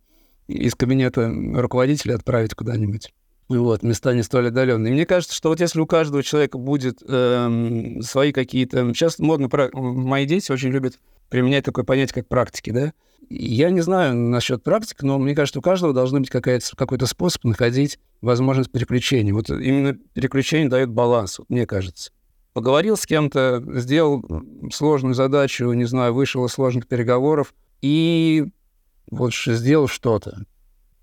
из 0.47 0.75
кабинета 0.75 1.33
руководителя 1.55 2.15
отправить 2.15 2.53
куда-нибудь. 2.53 3.13
Вот, 3.49 3.83
места 3.83 4.13
не 4.13 4.23
столь 4.23 4.47
отдаленные. 4.47 4.91
И 4.91 4.93
мне 4.93 5.05
кажется, 5.05 5.35
что 5.35 5.49
вот 5.49 5.59
если 5.59 5.79
у 5.79 5.85
каждого 5.85 6.23
человека 6.23 6.57
будет 6.57 7.03
э, 7.07 7.99
свои 8.01 8.31
какие-то... 8.31 8.93
Сейчас 8.93 9.19
модно... 9.19 9.49
Мои 9.73 10.25
дети 10.25 10.51
очень 10.51 10.69
любят 10.69 10.99
применять 11.29 11.65
такое 11.65 11.83
понятие, 11.83 12.15
как 12.15 12.27
практики, 12.27 12.71
да? 12.71 12.93
Я 13.29 13.69
не 13.69 13.81
знаю 13.81 14.15
насчет 14.15 14.63
практик, 14.63 15.01
но 15.01 15.17
мне 15.17 15.35
кажется, 15.35 15.59
у 15.59 15.61
каждого 15.61 15.93
должен 15.93 16.19
быть 16.19 16.29
какой-то 16.29 17.05
способ 17.05 17.43
находить 17.45 17.99
возможность 18.21 18.71
переключения. 18.71 19.33
Вот 19.33 19.49
именно 19.49 19.97
переключение 20.13 20.69
дает 20.69 20.89
баланс, 20.89 21.39
вот 21.39 21.49
мне 21.49 21.65
кажется. 21.65 22.11
Поговорил 22.53 22.97
с 22.97 23.05
кем-то, 23.05 23.63
сделал 23.79 24.23
сложную 24.71 25.15
задачу, 25.15 25.71
не 25.73 25.85
знаю, 25.85 26.13
вышел 26.13 26.45
из 26.45 26.51
сложных 26.51 26.87
переговоров 26.87 27.53
и 27.81 28.45
вот 29.09 29.33
сделал 29.33 29.87
что-то. 29.87 30.45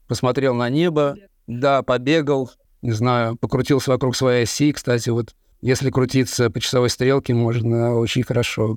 Посмотрел 0.06 0.54
на 0.54 0.68
небо, 0.68 1.16
да, 1.46 1.82
побегал, 1.82 2.50
не 2.82 2.92
знаю, 2.92 3.36
покрутился 3.36 3.90
вокруг 3.90 4.14
своей 4.14 4.44
оси. 4.44 4.72
Кстати, 4.72 5.10
вот 5.10 5.34
если 5.60 5.90
крутиться 5.90 6.50
по 6.50 6.60
часовой 6.60 6.88
стрелке, 6.88 7.34
можно 7.34 7.96
очень 7.96 8.22
хорошо. 8.22 8.76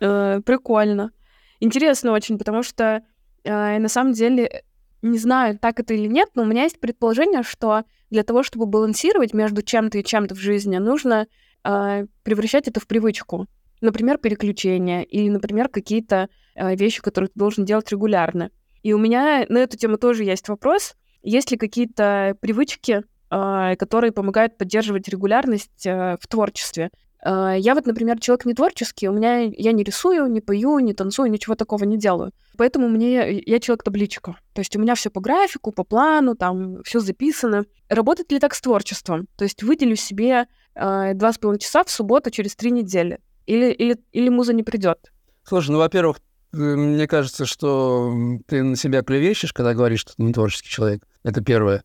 Э, 0.00 0.40
прикольно. 0.44 1.12
Интересно 1.60 2.10
очень, 2.10 2.36
потому 2.36 2.64
что 2.64 3.02
э, 3.44 3.78
на 3.78 3.88
самом 3.88 4.14
деле 4.14 4.64
не 5.02 5.18
знаю, 5.18 5.58
так 5.58 5.80
это 5.80 5.94
или 5.94 6.06
нет, 6.06 6.30
но 6.34 6.42
у 6.42 6.46
меня 6.46 6.62
есть 6.62 6.80
предположение, 6.80 7.42
что 7.42 7.82
для 8.10 8.22
того, 8.22 8.42
чтобы 8.42 8.66
балансировать 8.66 9.34
между 9.34 9.62
чем-то 9.62 9.98
и 9.98 10.04
чем-то 10.04 10.34
в 10.34 10.38
жизни, 10.38 10.76
нужно 10.76 11.26
э, 11.64 12.06
превращать 12.22 12.68
это 12.68 12.78
в 12.78 12.86
привычку. 12.86 13.46
Например, 13.80 14.18
переключения 14.18 15.02
или, 15.02 15.28
например, 15.28 15.68
какие-то 15.68 16.28
э, 16.54 16.76
вещи, 16.76 17.02
которые 17.02 17.28
ты 17.28 17.38
должен 17.38 17.64
делать 17.64 17.90
регулярно. 17.90 18.50
И 18.82 18.92
у 18.92 18.98
меня 18.98 19.44
на 19.48 19.58
эту 19.58 19.76
тему 19.76 19.96
тоже 19.96 20.24
есть 20.24 20.48
вопрос. 20.48 20.94
Есть 21.22 21.50
ли 21.50 21.56
какие-то 21.56 22.36
привычки, 22.40 23.02
а, 23.30 23.76
которые 23.76 24.10
помогают 24.10 24.58
поддерживать 24.58 25.08
регулярность 25.08 25.84
в 25.84 26.20
творчестве? 26.28 26.90
А, 27.24 27.54
я 27.54 27.74
вот, 27.74 27.86
например, 27.86 28.18
человек 28.18 28.44
не 28.44 28.54
творческий, 28.54 29.08
у 29.08 29.12
меня 29.12 29.40
я 29.40 29.72
не 29.72 29.84
рисую, 29.84 30.26
не 30.26 30.40
пою, 30.40 30.78
не 30.80 30.92
танцую, 30.92 31.30
ничего 31.30 31.54
такого 31.54 31.84
не 31.84 31.96
делаю. 31.96 32.32
Поэтому 32.58 32.88
мне 32.88 33.40
я 33.46 33.60
человек 33.60 33.84
табличка. 33.84 34.36
То 34.52 34.60
есть 34.60 34.74
у 34.76 34.80
меня 34.80 34.94
все 34.94 35.10
по 35.10 35.20
графику, 35.20 35.70
по 35.72 35.84
плану, 35.84 36.34
там 36.34 36.82
все 36.82 37.00
записано. 37.00 37.64
Работает 37.88 38.32
ли 38.32 38.40
так 38.40 38.54
с 38.54 38.60
творчеством? 38.60 39.28
То 39.36 39.44
есть 39.44 39.62
выделю 39.62 39.96
себе 39.96 40.46
а, 40.74 41.14
два 41.14 41.32
с 41.32 41.38
половиной 41.38 41.60
часа 41.60 41.84
в 41.84 41.90
субботу 41.90 42.30
через 42.30 42.56
три 42.56 42.70
недели. 42.70 43.20
Или, 43.46 43.72
или, 43.72 43.96
или 44.12 44.28
муза 44.28 44.52
не 44.52 44.62
придет. 44.62 45.12
Слушай, 45.44 45.70
ну, 45.70 45.78
во-первых, 45.78 46.18
э, 46.52 46.56
мне 46.56 47.08
кажется, 47.08 47.44
что 47.44 48.12
ты 48.46 48.62
на 48.62 48.76
себя 48.76 49.02
клевещешь, 49.02 49.52
когда 49.52 49.74
говоришь, 49.74 50.00
что 50.00 50.14
ты 50.16 50.22
не 50.22 50.32
творческий 50.32 50.68
человек. 50.68 51.04
Это 51.24 51.40
первое. 51.40 51.84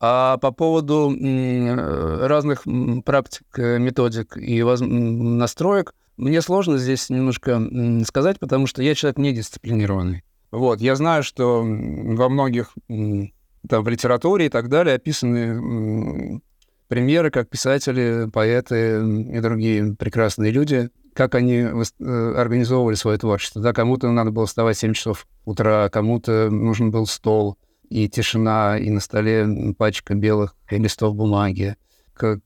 А 0.00 0.36
по 0.38 0.52
поводу 0.52 1.10
разных 1.10 2.64
практик, 3.04 3.46
э, 3.56 3.78
методик 3.78 4.36
и 4.36 4.62
настроек, 4.62 5.94
мне 6.16 6.40
сложно 6.40 6.78
здесь 6.78 7.10
немножко 7.10 7.60
сказать, 8.04 8.38
потому 8.38 8.66
что 8.66 8.82
я 8.82 8.94
человек 8.94 9.18
недисциплинированный. 9.18 10.22
Вот, 10.50 10.80
я 10.80 10.94
знаю, 10.96 11.22
что 11.22 11.62
во 11.62 12.28
многих 12.28 12.74
там 12.88 13.84
в 13.84 13.88
литературе 13.88 14.46
и 14.46 14.48
так 14.48 14.68
далее 14.68 14.96
описаны 14.96 16.40
примеры, 16.88 17.30
как 17.30 17.48
писатели, 17.48 18.28
поэты 18.32 19.00
и 19.00 19.40
другие 19.40 19.94
прекрасные 19.94 20.50
люди, 20.50 20.90
как 21.12 21.34
они 21.34 21.56
э, 21.56 22.34
организовывали 22.36 22.94
свое 22.94 23.18
творчество. 23.18 23.60
Да, 23.60 23.72
кому-то 23.72 24.10
надо 24.10 24.30
было 24.30 24.46
вставать 24.46 24.76
в 24.76 24.80
7 24.80 24.94
часов 24.94 25.26
утра, 25.44 25.88
кому-то 25.90 26.48
нужен 26.50 26.90
был 26.90 27.06
стол, 27.06 27.58
и 27.88 28.08
тишина, 28.08 28.78
и 28.78 28.90
на 28.90 29.00
столе 29.00 29.74
пачка 29.76 30.14
белых 30.14 30.56
листов 30.70 31.14
бумаги. 31.16 31.76
Как, 32.14 32.42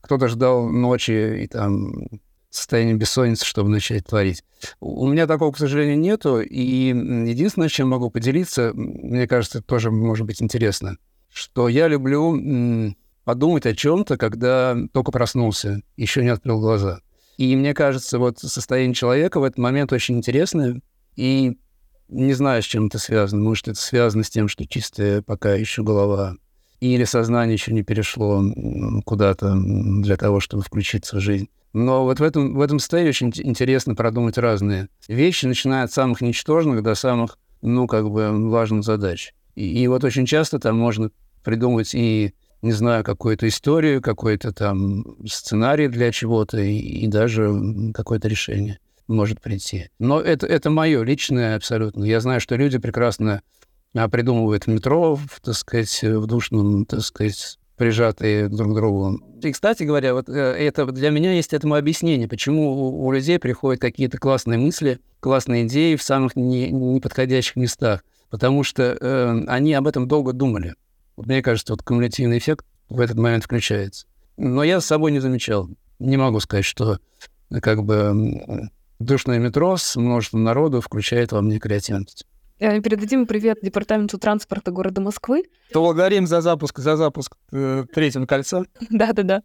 кто-то 0.00 0.28
ждал 0.28 0.68
ночи 0.68 1.42
и 1.42 1.46
там 1.46 1.92
состояние 2.50 2.94
бессонницы, 2.96 3.44
чтобы 3.44 3.68
начать 3.68 4.06
творить. 4.06 4.42
У 4.80 5.06
меня 5.06 5.26
такого, 5.26 5.52
к 5.52 5.58
сожалению, 5.58 5.98
нету. 5.98 6.40
И 6.40 6.88
единственное, 6.88 7.68
чем 7.68 7.88
могу 7.88 8.10
поделиться, 8.10 8.72
мне 8.74 9.26
кажется, 9.28 9.62
тоже 9.62 9.90
может 9.90 10.26
быть 10.26 10.42
интересно, 10.42 10.96
что 11.32 11.68
я 11.68 11.88
люблю 11.88 12.94
подумать 13.24 13.66
о 13.66 13.74
чем-то, 13.74 14.16
когда 14.16 14.76
только 14.92 15.12
проснулся, 15.12 15.82
еще 15.96 16.22
не 16.22 16.30
открыл 16.30 16.60
глаза. 16.60 17.00
И 17.36 17.54
мне 17.54 17.74
кажется, 17.74 18.18
вот 18.18 18.38
состояние 18.38 18.94
человека 18.94 19.38
в 19.38 19.44
этот 19.44 19.58
момент 19.58 19.92
очень 19.92 20.16
интересное. 20.16 20.80
И 21.14 21.58
не 22.08 22.32
знаю, 22.32 22.62
с 22.62 22.66
чем 22.66 22.86
это 22.86 22.98
связано. 22.98 23.42
Может, 23.42 23.68
это 23.68 23.80
связано 23.80 24.24
с 24.24 24.30
тем, 24.30 24.48
что 24.48 24.66
чистая 24.66 25.22
пока 25.22 25.54
еще 25.54 25.82
голова. 25.82 26.36
Или 26.80 27.04
сознание 27.04 27.54
еще 27.54 27.72
не 27.72 27.82
перешло 27.82 28.42
куда-то 29.04 29.54
для 29.56 30.16
того, 30.16 30.40
чтобы 30.40 30.62
включиться 30.62 31.16
в 31.16 31.20
жизнь. 31.20 31.48
Но 31.72 32.04
вот 32.04 32.20
в 32.20 32.22
этом, 32.22 32.54
в 32.54 32.60
этом 32.60 32.78
состоянии 32.78 33.10
очень 33.10 33.32
интересно 33.34 33.94
продумать 33.94 34.38
разные 34.38 34.88
вещи, 35.06 35.46
начиная 35.46 35.84
от 35.84 35.92
самых 35.92 36.20
ничтожных 36.20 36.82
до 36.82 36.94
самых, 36.94 37.38
ну, 37.60 37.86
как 37.86 38.08
бы, 38.10 38.48
важных 38.48 38.84
задач. 38.84 39.34
И, 39.54 39.82
и 39.82 39.86
вот 39.88 40.04
очень 40.04 40.24
часто 40.24 40.58
там 40.58 40.78
можно 40.78 41.10
придумать 41.44 41.94
и, 41.94 42.32
не 42.62 42.72
знаю, 42.72 43.04
какую-то 43.04 43.46
историю, 43.48 44.00
какой-то 44.00 44.52
там 44.52 45.04
сценарий 45.26 45.88
для 45.88 46.10
чего-то 46.10 46.58
и, 46.58 46.78
и 46.78 47.06
даже 47.06 47.92
какое-то 47.92 48.28
решение 48.28 48.78
может 49.08 49.40
прийти. 49.40 49.90
Но 49.98 50.20
это, 50.20 50.46
это 50.46 50.70
мое 50.70 51.02
личное 51.02 51.56
абсолютно. 51.56 52.04
Я 52.04 52.20
знаю, 52.20 52.40
что 52.40 52.56
люди 52.56 52.78
прекрасно 52.78 53.42
а, 53.94 54.08
придумывают 54.08 54.66
метро, 54.66 55.18
так 55.42 55.54
сказать, 55.54 56.02
в 56.02 56.26
душном, 56.26 56.84
так 56.84 57.00
сказать, 57.00 57.58
прижатые 57.76 58.48
друг 58.48 58.72
к 58.72 58.74
другу. 58.74 59.20
И, 59.42 59.52
кстати 59.52 59.84
говоря, 59.84 60.12
вот 60.12 60.28
э, 60.28 60.32
это 60.32 60.84
для 60.86 61.10
меня 61.10 61.32
есть 61.32 61.54
этому 61.54 61.76
объяснение, 61.76 62.28
почему 62.28 62.72
у, 62.72 63.06
у 63.06 63.12
людей 63.12 63.38
приходят 63.38 63.80
какие-то 63.80 64.18
классные 64.18 64.58
мысли, 64.58 65.00
классные 65.20 65.66
идеи 65.66 65.96
в 65.96 66.02
самых 66.02 66.36
не, 66.36 66.70
неподходящих 66.70 67.56
местах, 67.56 68.04
потому 68.30 68.64
что 68.64 68.98
э, 69.00 69.44
они 69.46 69.72
об 69.74 69.86
этом 69.86 70.08
долго 70.08 70.32
думали. 70.32 70.74
Вот 71.16 71.26
мне 71.26 71.40
кажется, 71.40 71.72
вот 71.72 71.82
кумулятивный 71.82 72.38
эффект 72.38 72.66
в 72.88 73.00
этот 73.00 73.16
момент 73.16 73.44
включается. 73.44 74.06
Но 74.36 74.62
я 74.62 74.80
с 74.80 74.86
собой 74.86 75.12
не 75.12 75.20
замечал. 75.20 75.68
Не 75.98 76.16
могу 76.16 76.40
сказать, 76.40 76.64
что 76.64 76.98
как 77.60 77.84
бы 77.84 78.70
Душное 78.98 79.38
метро 79.38 79.76
с 79.76 79.94
множеством 79.94 80.42
народу 80.42 80.80
включает 80.80 81.30
во 81.30 81.40
мне 81.40 81.60
креативность. 81.60 82.26
Э, 82.58 82.80
передадим 82.80 83.26
привет 83.26 83.58
Департаменту 83.62 84.18
транспорта 84.18 84.72
города 84.72 85.00
Москвы. 85.00 85.44
То 85.72 85.82
благодарим 85.82 86.26
за 86.26 86.40
запуск, 86.40 86.80
за 86.80 86.96
запуск 86.96 87.36
э, 87.52 87.84
третьего 87.94 88.26
кольца. 88.26 88.64
Да-да-да. 88.90 89.42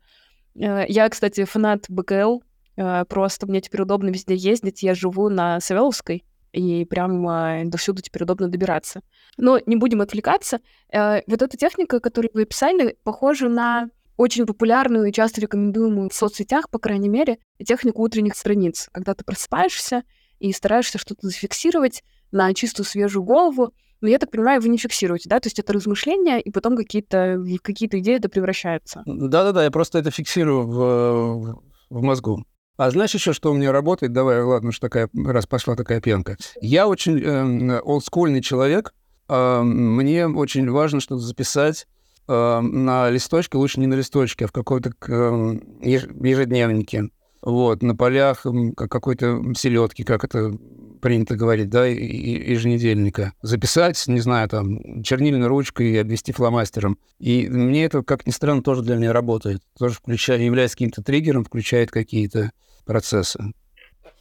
Э, 0.55 0.85
я, 0.87 1.07
кстати, 1.07 1.43
фанат 1.45 1.85
БКЛ. 1.87 2.39
Э, 2.77 3.05
просто 3.07 3.45
мне 3.45 3.61
теперь 3.61 3.83
удобно 3.83 4.09
везде 4.09 4.33
ездить. 4.33 4.81
Я 4.81 4.95
живу 4.95 5.29
на 5.29 5.59
Савеловской, 5.59 6.23
и 6.51 6.85
прям 6.85 7.29
э, 7.29 7.65
до 7.65 7.77
всюду 7.77 8.01
теперь 8.01 8.23
удобно 8.23 8.47
добираться. 8.47 9.01
Но 9.37 9.59
не 9.67 9.75
будем 9.75 10.01
отвлекаться. 10.01 10.61
Вот 10.91 11.41
эта 11.41 11.57
техника, 11.57 11.99
которую 11.99 12.31
вы 12.33 12.43
описали, 12.43 12.97
похожа 13.03 13.49
на 13.49 13.89
очень 14.17 14.45
популярную 14.45 15.05
и 15.05 15.11
часто 15.11 15.41
рекомендуемую 15.41 16.09
в 16.09 16.13
соцсетях, 16.13 16.69
по 16.69 16.79
крайней 16.79 17.09
мере, 17.09 17.37
технику 17.65 18.03
утренних 18.03 18.35
страниц, 18.35 18.89
когда 18.91 19.13
ты 19.13 19.23
просыпаешься 19.23 20.03
и 20.39 20.51
стараешься 20.51 20.97
что-то 20.97 21.27
зафиксировать 21.27 22.03
на 22.31 22.53
чистую 22.53 22.85
свежую 22.85 23.23
голову, 23.23 23.73
но 24.01 24.09
я 24.09 24.19
так 24.19 24.31
понимаю, 24.31 24.61
вы 24.61 24.67
не 24.67 24.77
фиксируете, 24.77 25.29
да? 25.29 25.39
То 25.39 25.47
есть 25.47 25.59
это 25.59 25.71
размышления, 25.71 26.41
и 26.41 26.51
потом 26.51 26.75
какие-то 26.75 27.37
в 27.37 27.57
какие-то 27.59 27.99
идеи 27.99 28.17
это 28.17 28.27
превращаются. 28.27 29.01
Да-да-да, 29.05 29.63
я 29.63 29.71
просто 29.71 29.97
это 29.97 30.11
фиксирую 30.11 30.67
в, 30.67 31.63
в 31.89 32.01
мозгу. 32.01 32.45
А 32.75 32.91
знаешь 32.91 33.13
еще, 33.13 33.31
что 33.31 33.51
у 33.51 33.53
меня 33.53 33.71
работает? 33.71 34.11
Давай, 34.11 34.41
ладно, 34.41 34.73
что 34.73 34.87
такая, 34.87 35.09
раз 35.13 35.45
пошла 35.45 35.75
такая 35.75 36.01
пенка. 36.01 36.37
Я 36.59 36.87
очень 36.87 37.19
э, 37.21 37.79
олдскульный 37.79 38.41
человек. 38.41 38.93
Э, 39.29 39.61
мне 39.61 40.27
очень 40.27 40.69
важно 40.69 40.99
что-то 40.99 41.21
записать 41.21 41.87
э, 42.27 42.59
на 42.61 43.09
листочке, 43.09 43.57
лучше 43.57 43.79
не 43.79 43.87
на 43.87 43.95
листочке, 43.95 44.45
а 44.45 44.47
в 44.47 44.51
какой-то 44.51 44.91
э, 45.07 45.59
ежедневнике. 45.81 47.09
Вот, 47.41 47.83
на 47.83 47.93
полях 47.93 48.45
какой-то 48.77 49.41
селедки, 49.55 50.03
как 50.03 50.23
это 50.23 50.53
принято 51.01 51.35
говорить, 51.35 51.69
да, 51.69 51.85
еженедельника. 51.85 53.33
Записать, 53.41 54.01
не 54.07 54.21
знаю, 54.21 54.47
там, 54.47 55.03
чернильной 55.03 55.47
ручкой 55.47 55.91
и 55.91 55.97
обвести 55.97 56.31
фломастером. 56.31 56.97
И 57.19 57.49
мне 57.49 57.83
это, 57.83 58.01
как 58.01 58.25
ни 58.25 58.31
странно, 58.31 58.63
тоже 58.63 58.81
для 58.81 58.95
меня 58.95 59.11
работает. 59.11 59.61
Тоже 59.77 59.95
включая, 59.95 60.39
является 60.39 60.77
каким-то 60.77 61.03
триггером, 61.03 61.43
включает 61.43 61.91
какие-то 61.91 62.51
процессы. 62.85 63.53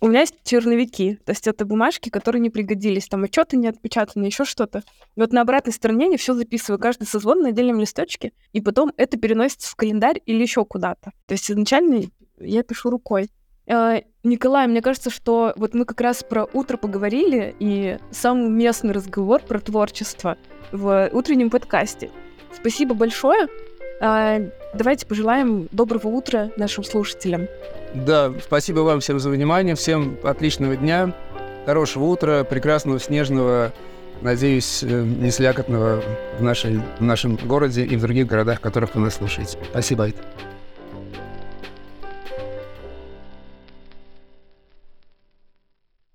У 0.03 0.09
меня 0.09 0.23
есть 0.23 0.35
черновики, 0.43 1.21
то 1.25 1.31
есть 1.31 1.47
это 1.47 1.65
бумажки, 1.65 2.09
которые 2.09 2.41
не 2.41 2.51
пригодились, 2.51 3.07
там 3.07 3.23
отчеты 3.23 3.57
не 3.57 3.69
отпечатаны, 3.69 4.25
еще 4.25 4.45
что-то. 4.45 4.83
И 5.15 5.21
вот 5.21 5.33
на 5.33 5.43
обратной 5.43 5.73
стороне 5.73 6.11
я 6.11 6.19
все 6.19 6.35
записываю, 6.35 6.81
каждый 6.81 7.07
созвон 7.07 7.43
на 7.43 7.51
отдельном 7.51 7.79
листочке, 7.79 8.33
и 8.53 8.61
потом 8.61 8.91
это 8.97 9.17
переносится 9.17 9.71
в 9.71 9.77
календарь 9.77 10.21
или 10.27 10.43
еще 10.43 10.65
куда-то. 10.65 11.13
То 11.27 11.35
есть 11.35 11.49
изначально 11.49 12.03
я 12.41 12.65
пишу 12.65 12.91
рукой. 12.91 13.31
Э, 13.69 14.01
Николай, 14.25 14.67
мне 14.67 14.83
кажется, 14.83 15.09
что 15.09 15.53
вот 15.55 15.73
мы 15.73 15.85
как 15.85 16.01
раз 16.01 16.25
про 16.25 16.47
утро 16.53 16.77
поговорили, 16.79 17.55
и 17.61 17.97
самый 18.11 18.51
местный 18.51 18.91
разговор 18.91 19.41
про 19.41 19.61
творчество 19.61 20.37
в 20.73 21.11
утреннем 21.13 21.49
подкасте. 21.49 22.11
Спасибо 22.53 22.97
большое. 22.97 23.47
Э, 24.03 24.51
давайте 24.75 25.07
пожелаем 25.07 25.69
доброго 25.71 26.09
утра 26.09 26.51
нашим 26.57 26.83
слушателям. 26.83 27.47
Да, 27.95 28.33
спасибо 28.43 28.81
вам 28.81 29.01
всем 29.01 29.21
за 29.21 29.31
внимание, 29.31 29.77
всем 29.77 30.19
отличного 30.25 30.77
дня, 30.77 31.15
хорошего 31.67 32.05
утра, 32.07 32.43
прекрасного 32.43 32.99
снежного, 32.99 33.73
надеюсь, 34.21 34.83
э, 34.83 35.05
не 35.05 35.31
слякотного 35.31 36.03
в, 36.39 36.43
нашей, 36.43 36.81
в 36.99 37.03
нашем 37.03 37.37
городе 37.37 37.85
и 37.85 37.97
в 37.97 38.01
других 38.01 38.27
городах, 38.27 38.59
в 38.59 38.61
которых 38.61 38.97
вы 38.97 39.03
нас 39.03 39.15
слушаете. 39.15 39.57
Спасибо. 39.71 40.09